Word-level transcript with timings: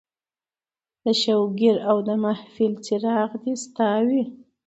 د 1.03 1.05
شوګیراو 1.21 1.97
د 2.07 2.09
محفل 2.23 2.73
څراغ 2.85 3.31
دې 3.43 3.53
ستا 3.63 3.89
وي 4.07 4.23